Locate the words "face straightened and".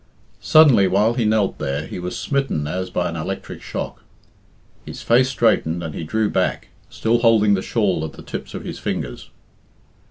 5.03-5.93